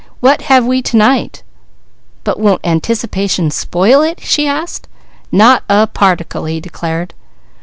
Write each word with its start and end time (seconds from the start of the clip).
What 0.19 0.41
have 0.49 0.65
we 0.65 0.81
to 0.81 0.97
night?" 0.97 1.43
"But 2.23 2.39
won't 2.39 2.65
anticipation 2.65 3.51
spoil 3.51 4.01
it?" 4.01 4.19
she 4.19 4.47
asked. 4.47 4.87
"Not 5.31 5.61
a 5.69 5.85
particle," 5.85 6.45
he 6.45 6.59
declared. 6.59 7.13